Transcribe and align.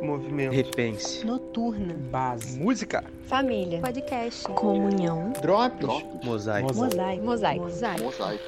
Movimento. 0.00 0.52
Repense. 0.54 1.24
Noturna. 1.26 1.94
Base. 2.10 2.58
Música. 2.58 3.04
Família. 3.26 3.80
Podcast. 3.80 4.44
Comunhão. 4.44 5.32
Drops. 5.42 5.86
Mosaico. 6.24 6.74
Mosaico. 6.74 7.24
Mosaico. 7.24 7.64
Mosaico. 8.04 8.44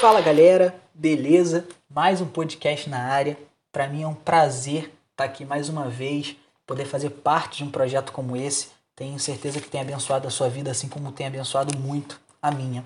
Fala 0.00 0.20
galera, 0.20 0.74
beleza? 0.94 1.66
Mais 1.90 2.20
um 2.20 2.26
podcast 2.26 2.88
na 2.88 3.00
área. 3.00 3.36
Para 3.72 3.88
mim 3.88 4.02
é 4.02 4.06
um 4.06 4.14
prazer 4.14 4.92
estar 5.10 5.24
aqui 5.24 5.44
mais 5.44 5.68
uma 5.68 5.88
vez, 5.88 6.36
poder 6.66 6.84
fazer 6.84 7.10
parte 7.10 7.58
de 7.58 7.64
um 7.64 7.70
projeto 7.70 8.12
como 8.12 8.36
esse. 8.36 8.68
Tenho 8.94 9.18
certeza 9.18 9.60
que 9.60 9.68
tem 9.68 9.80
abençoado 9.80 10.28
a 10.28 10.30
sua 10.30 10.48
vida, 10.48 10.70
assim 10.70 10.88
como 10.88 11.10
tem 11.10 11.26
abençoado 11.26 11.76
muito 11.78 12.20
a 12.40 12.50
minha. 12.50 12.84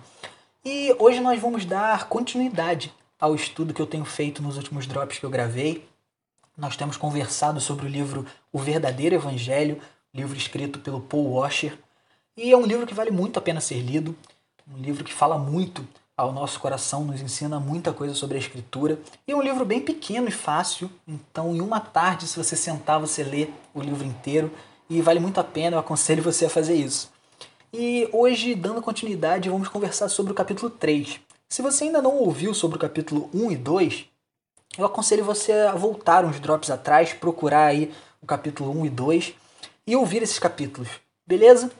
E 0.64 0.94
hoje 0.98 1.20
nós 1.20 1.40
vamos 1.40 1.64
dar 1.64 2.08
continuidade 2.08 2.92
ao 3.20 3.34
estudo 3.34 3.74
que 3.74 3.82
eu 3.82 3.86
tenho 3.86 4.04
feito 4.04 4.42
nos 4.42 4.56
últimos 4.56 4.86
drops 4.86 5.18
que 5.18 5.24
eu 5.24 5.30
gravei. 5.30 5.86
Nós 6.56 6.76
temos 6.76 6.96
conversado 6.96 7.60
sobre 7.60 7.86
o 7.86 7.88
livro 7.88 8.26
O 8.52 8.58
Verdadeiro 8.58 9.14
Evangelho, 9.14 9.80
livro 10.12 10.36
escrito 10.36 10.78
pelo 10.78 11.00
Paul 11.00 11.32
Washer. 11.32 11.78
E 12.36 12.50
é 12.50 12.56
um 12.56 12.64
livro 12.64 12.86
que 12.86 12.94
vale 12.94 13.10
muito 13.10 13.38
a 13.38 13.42
pena 13.42 13.60
ser 13.60 13.80
lido, 13.80 14.16
um 14.72 14.78
livro 14.78 15.04
que 15.04 15.12
fala 15.12 15.36
muito 15.36 15.86
ao 16.16 16.32
nosso 16.32 16.60
coração, 16.60 17.04
nos 17.04 17.20
ensina 17.20 17.58
muita 17.58 17.92
coisa 17.92 18.14
sobre 18.14 18.36
a 18.36 18.40
escritura. 18.40 18.98
E 19.26 19.32
é 19.32 19.36
um 19.36 19.42
livro 19.42 19.64
bem 19.64 19.80
pequeno 19.80 20.28
e 20.28 20.32
fácil, 20.32 20.90
então 21.06 21.54
em 21.54 21.60
uma 21.60 21.80
tarde, 21.80 22.26
se 22.26 22.36
você 22.36 22.56
sentar, 22.56 23.00
você 23.00 23.22
lê 23.22 23.48
o 23.74 23.80
livro 23.80 24.06
inteiro 24.06 24.50
e 24.88 25.00
vale 25.00 25.20
muito 25.20 25.40
a 25.40 25.44
pena, 25.44 25.76
eu 25.76 25.80
aconselho 25.80 26.22
você 26.22 26.46
a 26.46 26.50
fazer 26.50 26.74
isso. 26.74 27.10
E 27.72 28.08
hoje, 28.12 28.54
dando 28.54 28.82
continuidade, 28.82 29.48
vamos 29.48 29.68
conversar 29.68 30.08
sobre 30.08 30.32
o 30.32 30.34
capítulo 30.34 30.68
3. 30.68 31.20
Se 31.52 31.62
você 31.62 31.82
ainda 31.82 32.00
não 32.00 32.14
ouviu 32.14 32.54
sobre 32.54 32.76
o 32.76 32.80
capítulo 32.80 33.28
1 33.34 33.50
e 33.50 33.56
2, 33.56 34.04
eu 34.78 34.86
aconselho 34.86 35.24
você 35.24 35.50
a 35.50 35.74
voltar 35.74 36.24
uns 36.24 36.38
drops 36.38 36.70
atrás, 36.70 37.12
procurar 37.12 37.64
aí 37.64 37.92
o 38.22 38.26
capítulo 38.26 38.70
1 38.82 38.86
e 38.86 38.88
2 38.88 39.34
e 39.84 39.96
ouvir 39.96 40.22
esses 40.22 40.38
capítulos, 40.38 40.88
beleza? 41.26 41.72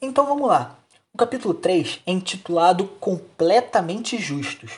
Então 0.00 0.24
vamos 0.24 0.46
lá. 0.46 0.78
O 1.12 1.18
capítulo 1.18 1.52
3 1.52 2.02
é 2.06 2.12
intitulado 2.12 2.86
Completamente 3.00 4.16
Justos 4.16 4.74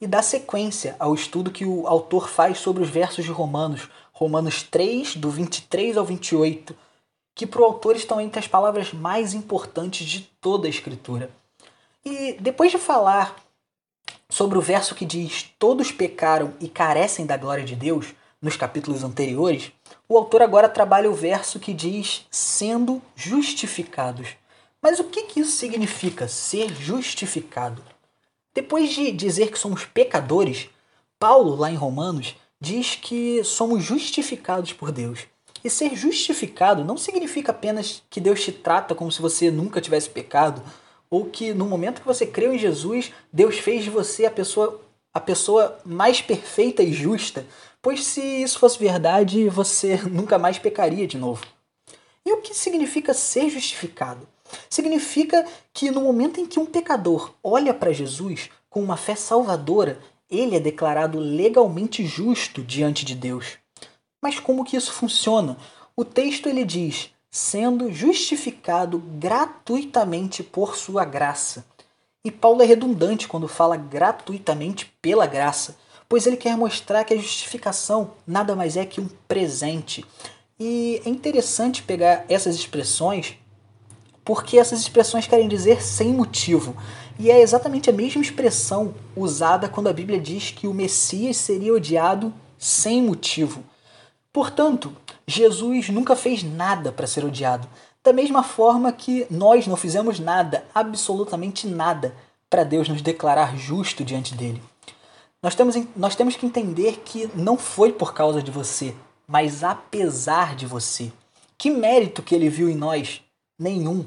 e 0.00 0.06
dá 0.06 0.22
sequência 0.22 0.96
ao 0.98 1.12
estudo 1.12 1.50
que 1.50 1.66
o 1.66 1.86
autor 1.86 2.30
faz 2.30 2.56
sobre 2.56 2.82
os 2.82 2.88
versos 2.88 3.26
de 3.26 3.30
Romanos, 3.30 3.90
Romanos 4.14 4.62
3, 4.62 5.16
do 5.16 5.28
23 5.28 5.98
ao 5.98 6.06
28, 6.06 6.74
que 7.34 7.46
para 7.46 7.60
o 7.60 7.66
autor 7.66 7.96
estão 7.96 8.18
entre 8.18 8.38
as 8.38 8.48
palavras 8.48 8.94
mais 8.94 9.34
importantes 9.34 10.06
de 10.06 10.22
toda 10.40 10.66
a 10.66 10.70
Escritura. 10.70 11.28
E 12.02 12.38
depois 12.40 12.70
de 12.70 12.78
falar 12.78 13.43
sobre 14.28 14.58
o 14.58 14.62
verso 14.62 14.94
que 14.94 15.04
diz 15.04 15.50
todos 15.58 15.92
pecaram 15.92 16.54
e 16.60 16.68
carecem 16.68 17.26
da 17.26 17.36
glória 17.36 17.64
de 17.64 17.76
Deus, 17.76 18.14
nos 18.40 18.56
capítulos 18.56 19.02
anteriores, 19.02 19.72
o 20.06 20.18
autor 20.18 20.42
agora 20.42 20.68
trabalha 20.68 21.10
o 21.10 21.14
verso 21.14 21.58
que 21.58 21.72
diz 21.72 22.26
sendo 22.30 23.00
justificados. 23.16 24.28
Mas 24.82 25.00
o 25.00 25.04
que, 25.04 25.22
que 25.22 25.40
isso 25.40 25.52
significa, 25.52 26.28
ser 26.28 26.74
justificado? 26.74 27.82
Depois 28.52 28.90
de 28.92 29.10
dizer 29.10 29.50
que 29.50 29.58
somos 29.58 29.86
pecadores, 29.86 30.68
Paulo, 31.18 31.56
lá 31.56 31.70
em 31.70 31.74
Romanos, 31.74 32.36
diz 32.60 32.94
que 32.94 33.42
somos 33.42 33.82
justificados 33.82 34.74
por 34.74 34.92
Deus. 34.92 35.20
E 35.64 35.70
ser 35.70 35.96
justificado 35.96 36.84
não 36.84 36.98
significa 36.98 37.50
apenas 37.50 38.02
que 38.10 38.20
Deus 38.20 38.42
te 38.44 38.52
trata 38.52 38.94
como 38.94 39.10
se 39.10 39.22
você 39.22 39.50
nunca 39.50 39.80
tivesse 39.80 40.10
pecado, 40.10 40.62
ou 41.14 41.26
que 41.26 41.54
no 41.54 41.66
momento 41.66 42.00
que 42.00 42.06
você 42.06 42.26
creu 42.26 42.52
em 42.52 42.58
Jesus, 42.58 43.12
Deus 43.32 43.58
fez 43.58 43.84
de 43.84 43.90
você 43.90 44.26
a 44.26 44.30
pessoa, 44.30 44.80
a 45.12 45.20
pessoa 45.20 45.78
mais 45.84 46.20
perfeita 46.20 46.82
e 46.82 46.92
justa, 46.92 47.46
pois 47.80 48.04
se 48.04 48.20
isso 48.20 48.58
fosse 48.58 48.78
verdade, 48.80 49.48
você 49.48 49.96
nunca 50.10 50.38
mais 50.38 50.58
pecaria 50.58 51.06
de 51.06 51.16
novo. 51.16 51.46
E 52.26 52.32
o 52.32 52.40
que 52.40 52.52
significa 52.52 53.14
ser 53.14 53.48
justificado? 53.48 54.26
Significa 54.68 55.46
que 55.72 55.88
no 55.88 56.00
momento 56.00 56.40
em 56.40 56.46
que 56.46 56.58
um 56.58 56.66
pecador 56.66 57.32
olha 57.44 57.72
para 57.72 57.92
Jesus 57.92 58.50
com 58.68 58.82
uma 58.82 58.96
fé 58.96 59.14
salvadora, 59.14 60.00
ele 60.28 60.56
é 60.56 60.60
declarado 60.60 61.20
legalmente 61.20 62.04
justo 62.04 62.60
diante 62.60 63.04
de 63.04 63.14
Deus. 63.14 63.58
Mas 64.20 64.40
como 64.40 64.64
que 64.64 64.76
isso 64.76 64.92
funciona? 64.92 65.56
O 65.96 66.04
texto 66.04 66.48
ele 66.48 66.64
diz: 66.64 67.10
sendo 67.34 67.92
justificado 67.92 68.96
gratuitamente 69.18 70.40
por 70.40 70.76
sua 70.76 71.04
graça. 71.04 71.64
E 72.24 72.30
Paulo 72.30 72.62
é 72.62 72.64
redundante 72.64 73.26
quando 73.26 73.48
fala 73.48 73.76
gratuitamente 73.76 74.86
pela 75.02 75.26
graça, 75.26 75.76
pois 76.08 76.28
ele 76.28 76.36
quer 76.36 76.56
mostrar 76.56 77.02
que 77.02 77.12
a 77.12 77.16
justificação 77.16 78.12
nada 78.24 78.54
mais 78.54 78.76
é 78.76 78.86
que 78.86 79.00
um 79.00 79.08
presente. 79.26 80.06
E 80.60 81.02
é 81.04 81.08
interessante 81.08 81.82
pegar 81.82 82.24
essas 82.28 82.54
expressões 82.54 83.36
porque 84.24 84.56
essas 84.56 84.78
expressões 84.78 85.26
querem 85.26 85.48
dizer 85.48 85.82
sem 85.82 86.12
motivo. 86.12 86.76
E 87.18 87.32
é 87.32 87.40
exatamente 87.40 87.90
a 87.90 87.92
mesma 87.92 88.22
expressão 88.22 88.94
usada 89.16 89.68
quando 89.68 89.88
a 89.88 89.92
Bíblia 89.92 90.20
diz 90.20 90.52
que 90.52 90.68
o 90.68 90.72
Messias 90.72 91.36
seria 91.36 91.74
odiado 91.74 92.32
sem 92.56 93.02
motivo. 93.02 93.64
Portanto, 94.32 94.96
Jesus 95.26 95.88
nunca 95.88 96.14
fez 96.14 96.42
nada 96.42 96.92
para 96.92 97.06
ser 97.06 97.24
odiado, 97.24 97.68
da 98.02 98.12
mesma 98.12 98.42
forma 98.42 98.92
que 98.92 99.26
nós 99.30 99.66
não 99.66 99.76
fizemos 99.76 100.20
nada, 100.20 100.64
absolutamente 100.74 101.66
nada, 101.66 102.14
para 102.50 102.62
Deus 102.62 102.88
nos 102.88 103.00
declarar 103.00 103.56
justo 103.56 104.04
diante 104.04 104.34
dele. 104.34 104.62
Nós 105.42 105.54
temos, 105.54 105.76
nós 105.96 106.14
temos 106.14 106.36
que 106.36 106.46
entender 106.46 107.00
que 107.04 107.28
não 107.34 107.56
foi 107.56 107.92
por 107.92 108.12
causa 108.12 108.42
de 108.42 108.50
você, 108.50 108.94
mas 109.26 109.64
apesar 109.64 110.54
de 110.54 110.66
você. 110.66 111.10
Que 111.56 111.70
mérito 111.70 112.22
que 112.22 112.34
ele 112.34 112.48
viu 112.48 112.68
em 112.68 112.74
nós? 112.74 113.22
Nenhum. 113.58 114.04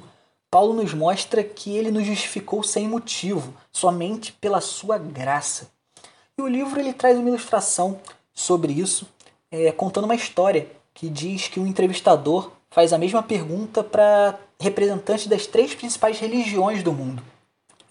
Paulo 0.50 0.74
nos 0.74 0.94
mostra 0.94 1.44
que 1.44 1.76
ele 1.76 1.92
nos 1.92 2.06
justificou 2.06 2.64
sem 2.64 2.88
motivo, 2.88 3.54
somente 3.72 4.32
pela 4.32 4.62
sua 4.62 4.98
graça. 4.98 5.70
E 6.38 6.42
o 6.42 6.48
livro 6.48 6.80
ele 6.80 6.94
traz 6.94 7.18
uma 7.18 7.30
ilustração 7.30 8.00
sobre 8.34 8.74
isso, 8.74 9.08
é, 9.52 9.72
contando 9.72 10.06
uma 10.06 10.16
história 10.16 10.68
que 10.98 11.10
diz 11.10 11.48
que 11.48 11.60
um 11.60 11.68
entrevistador 11.68 12.50
faz 12.72 12.92
a 12.92 12.98
mesma 12.98 13.22
pergunta 13.22 13.84
para 13.84 14.36
representantes 14.60 15.28
das 15.28 15.46
três 15.46 15.76
principais 15.76 16.18
religiões 16.18 16.82
do 16.82 16.92
mundo. 16.92 17.22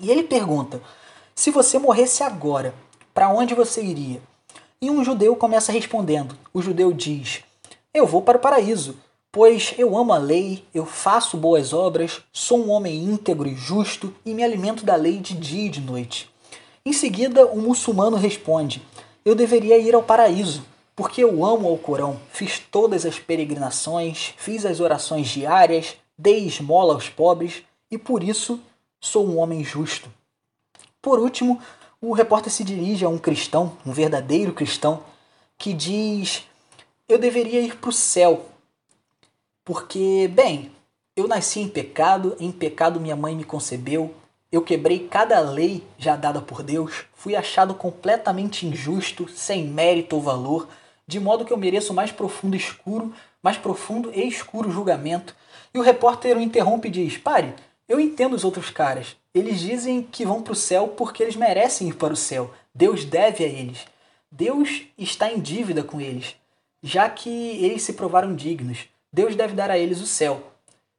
E 0.00 0.10
ele 0.10 0.24
pergunta: 0.24 0.82
se 1.32 1.52
você 1.52 1.78
morresse 1.78 2.24
agora, 2.24 2.74
para 3.14 3.28
onde 3.28 3.54
você 3.54 3.80
iria? 3.80 4.20
E 4.82 4.90
um 4.90 5.04
judeu 5.04 5.36
começa 5.36 5.70
respondendo. 5.70 6.36
O 6.52 6.60
judeu 6.60 6.92
diz: 6.92 7.44
Eu 7.94 8.08
vou 8.08 8.22
para 8.22 8.38
o 8.38 8.40
paraíso, 8.40 8.96
pois 9.30 9.72
eu 9.78 9.96
amo 9.96 10.12
a 10.12 10.18
lei, 10.18 10.64
eu 10.74 10.84
faço 10.84 11.36
boas 11.36 11.72
obras, 11.72 12.22
sou 12.32 12.58
um 12.58 12.70
homem 12.72 13.04
íntegro 13.04 13.48
e 13.48 13.54
justo 13.54 14.12
e 14.26 14.34
me 14.34 14.42
alimento 14.42 14.84
da 14.84 14.96
lei 14.96 15.20
de 15.20 15.34
dia 15.34 15.66
e 15.66 15.70
de 15.70 15.80
noite. 15.80 16.28
Em 16.84 16.92
seguida, 16.92 17.46
o 17.46 17.56
um 17.56 17.62
muçulmano 17.62 18.16
responde: 18.16 18.82
Eu 19.24 19.36
deveria 19.36 19.78
ir 19.78 19.94
ao 19.94 20.02
paraíso, 20.02 20.64
porque 20.96 21.22
eu 21.22 21.44
amo 21.44 21.70
o 21.70 21.78
Corão, 21.78 22.18
fiz 22.32 22.58
todas 22.58 23.04
as 23.04 23.18
peregrinações, 23.18 24.34
fiz 24.38 24.64
as 24.64 24.80
orações 24.80 25.28
diárias, 25.28 25.94
dei 26.16 26.46
esmola 26.46 26.94
aos 26.94 27.10
pobres 27.10 27.62
e 27.90 27.98
por 27.98 28.24
isso 28.24 28.58
sou 28.98 29.28
um 29.28 29.38
homem 29.38 29.62
justo. 29.62 30.10
Por 31.02 31.18
último, 31.18 31.60
o 32.00 32.14
repórter 32.14 32.50
se 32.50 32.64
dirige 32.64 33.04
a 33.04 33.10
um 33.10 33.18
cristão, 33.18 33.76
um 33.84 33.92
verdadeiro 33.92 34.54
cristão, 34.54 35.02
que 35.58 35.74
diz: 35.74 36.44
Eu 37.06 37.18
deveria 37.18 37.60
ir 37.60 37.76
para 37.76 37.90
o 37.90 37.92
céu, 37.92 38.46
porque, 39.62 40.30
bem, 40.32 40.72
eu 41.14 41.28
nasci 41.28 41.60
em 41.60 41.68
pecado, 41.68 42.34
em 42.40 42.50
pecado 42.50 42.98
minha 42.98 43.16
mãe 43.16 43.36
me 43.36 43.44
concebeu, 43.44 44.14
eu 44.50 44.62
quebrei 44.62 45.06
cada 45.08 45.40
lei 45.40 45.84
já 45.98 46.16
dada 46.16 46.40
por 46.40 46.62
Deus, 46.62 47.04
fui 47.14 47.36
achado 47.36 47.74
completamente 47.74 48.66
injusto, 48.66 49.28
sem 49.28 49.66
mérito 49.66 50.16
ou 50.16 50.22
valor 50.22 50.66
de 51.06 51.20
modo 51.20 51.44
que 51.44 51.52
eu 51.52 51.56
mereço 51.56 51.94
mais 51.94 52.10
profundo 52.10 52.56
escuro, 52.56 53.14
mais 53.42 53.56
profundo 53.56 54.10
e 54.14 54.26
escuro 54.26 54.70
julgamento. 54.70 55.34
E 55.72 55.78
o 55.78 55.82
repórter 55.82 56.36
o 56.36 56.40
interrompe 56.40 56.88
e 56.88 56.90
diz: 56.90 57.16
Pare, 57.16 57.54
eu 57.88 58.00
entendo 58.00 58.34
os 58.34 58.44
outros 58.44 58.70
caras. 58.70 59.16
Eles 59.34 59.60
dizem 59.60 60.02
que 60.02 60.24
vão 60.24 60.42
para 60.42 60.52
o 60.52 60.56
céu 60.56 60.88
porque 60.88 61.22
eles 61.22 61.36
merecem 61.36 61.88
ir 61.88 61.94
para 61.94 62.12
o 62.12 62.16
céu. 62.16 62.52
Deus 62.74 63.04
deve 63.04 63.44
a 63.44 63.46
eles. 63.46 63.86
Deus 64.30 64.82
está 64.98 65.30
em 65.30 65.40
dívida 65.40 65.82
com 65.82 66.00
eles, 66.00 66.34
já 66.82 67.08
que 67.08 67.30
eles 67.30 67.82
se 67.82 67.92
provaram 67.92 68.34
dignos. 68.34 68.86
Deus 69.12 69.36
deve 69.36 69.54
dar 69.54 69.70
a 69.70 69.78
eles 69.78 70.00
o 70.00 70.06
céu. 70.06 70.52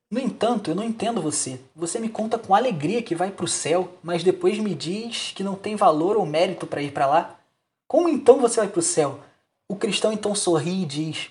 No 0.10 0.20
entanto, 0.20 0.72
eu 0.72 0.76
não 0.76 0.84
entendo 0.84 1.22
você. 1.22 1.60
Você 1.76 2.00
me 2.00 2.08
conta 2.08 2.40
com 2.40 2.56
alegria 2.56 3.04
que 3.04 3.14
vai 3.14 3.30
para 3.30 3.44
o 3.44 3.48
céu, 3.48 3.92
mas 4.02 4.24
depois 4.24 4.58
me 4.58 4.74
diz 4.74 5.34
que 5.36 5.44
não 5.44 5.56
tem 5.56 5.76
valor 5.76 6.16
ou 6.16 6.26
mérito 6.26 6.66
para 6.66 6.82
ir 6.82 6.92
para 6.92 7.06
lá. 7.06 7.40
Como 7.88 8.08
então 8.08 8.40
você 8.40 8.62
vai 8.62 8.70
para 8.70 8.80
o 8.80 8.84
céu? 8.84 9.20
O 9.70 9.76
cristão 9.76 10.12
então 10.12 10.34
sorri 10.34 10.84
e 10.84 10.86
diz: 10.86 11.30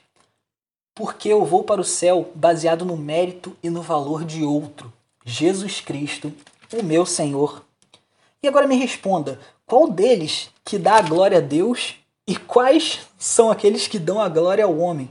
Porque 0.95 1.29
eu 1.29 1.45
vou 1.45 1.65
para 1.65 1.81
o 1.81 1.85
céu 1.85 2.31
baseado 2.35 2.85
no 2.85 2.97
mérito 2.97 3.57
e 3.63 3.71
no 3.71 3.83
valor 3.83 4.25
de 4.25 4.43
outro, 4.43 4.93
Jesus 5.25 5.81
Cristo, 5.81 6.33
o 6.73 6.83
meu 6.83 7.07
Senhor. 7.07 7.65
E 8.43 8.49
agora 8.49 8.67
me 8.67 8.77
responda: 8.77 9.41
qual 9.67 9.89
deles 9.91 10.51
que 10.65 10.79
dá 10.79 10.97
a 10.97 11.03
glória 11.03 11.39
a 11.39 11.41
Deus 11.41 11.97
E 12.29 12.37
quais 12.37 13.01
são 13.19 13.51
aqueles 13.51 13.87
que 13.87 13.99
dão 13.99 14.21
a 14.21 14.29
glória 14.29 14.65
ao 14.65 14.77
homem? 14.79 15.09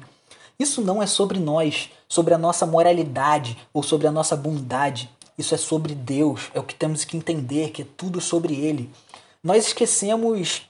Isso 0.59 0.81
não 0.81 1.01
é 1.01 1.07
sobre 1.07 1.39
nós, 1.39 1.89
sobre 2.07 2.33
a 2.33 2.37
nossa 2.37 2.65
moralidade 2.65 3.57
ou 3.73 3.81
sobre 3.81 4.07
a 4.07 4.11
nossa 4.11 4.35
bondade. 4.35 5.09
Isso 5.37 5.53
é 5.53 5.57
sobre 5.57 5.95
Deus, 5.95 6.49
é 6.53 6.59
o 6.59 6.63
que 6.63 6.75
temos 6.75 7.03
que 7.03 7.17
entender, 7.17 7.71
que 7.71 7.81
é 7.81 7.87
tudo 7.97 8.21
sobre 8.21 8.53
Ele. 8.55 8.89
Nós 9.43 9.67
esquecemos, 9.67 10.61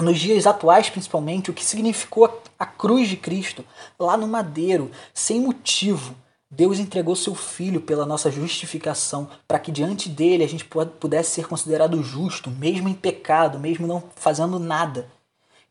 nos 0.00 0.18
dias 0.18 0.46
atuais 0.46 0.90
principalmente, 0.90 1.50
o 1.50 1.54
que 1.54 1.64
significou 1.64 2.42
a 2.58 2.66
cruz 2.66 3.08
de 3.08 3.16
Cristo, 3.16 3.64
lá 3.98 4.16
no 4.16 4.28
madeiro, 4.28 4.90
sem 5.14 5.40
motivo. 5.40 6.14
Deus 6.50 6.78
entregou 6.78 7.14
seu 7.14 7.34
Filho 7.34 7.80
pela 7.80 8.06
nossa 8.06 8.30
justificação, 8.30 9.28
para 9.46 9.58
que 9.58 9.70
diante 9.70 10.08
dele 10.08 10.44
a 10.44 10.48
gente 10.48 10.64
pudesse 10.64 11.32
ser 11.32 11.46
considerado 11.46 12.02
justo, 12.02 12.50
mesmo 12.50 12.88
em 12.88 12.94
pecado, 12.94 13.58
mesmo 13.58 13.86
não 13.86 14.02
fazendo 14.16 14.58
nada. 14.58 15.08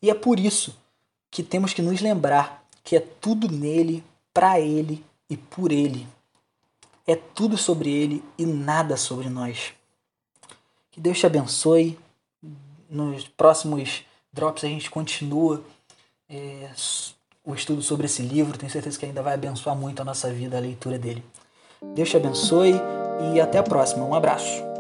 E 0.02 0.10
é 0.10 0.14
por 0.14 0.40
isso 0.40 0.78
que 1.32 1.42
temos 1.42 1.74
que 1.74 1.82
nos 1.82 2.00
lembrar 2.00 2.64
que 2.84 2.96
é 2.96 3.00
tudo 3.00 3.52
nele, 3.52 4.04
para 4.34 4.60
ele 4.60 5.04
e 5.30 5.36
por 5.36 5.72
ele. 5.72 6.08
É 7.06 7.16
tudo 7.16 7.58
sobre 7.58 7.90
ele 7.92 8.24
e 8.38 8.46
nada 8.46 8.96
sobre 8.96 9.30
nós. 9.30 9.74
Que 10.92 11.02
Deus 11.02 11.20
te 11.20 11.26
abençoe. 11.26 11.98
Nos 12.90 13.28
próximos 13.28 14.04
drops 14.32 14.64
a 14.64 14.68
gente 14.68 14.90
continua 14.90 15.64
é, 16.30 16.70
o 17.44 17.54
estudo 17.54 17.82
sobre 17.82 18.06
esse 18.06 18.22
livro. 18.22 18.58
Tenho 18.58 18.72
certeza 18.72 18.98
que 18.98 19.06
ainda 19.06 19.22
vai 19.22 19.34
abençoar 19.34 19.76
muito 19.76 20.02
a 20.02 20.06
nossa 20.06 20.32
vida, 20.32 20.58
a 20.58 20.62
leitura 20.62 20.98
dele. 20.98 21.24
Deus 21.94 22.10
te 22.10 22.18
abençoe 22.18 22.74
e 23.34 23.42
até 23.42 23.58
a 23.58 23.64
próxima. 23.64 24.06
Um 24.06 24.16
abraço. 24.16 24.77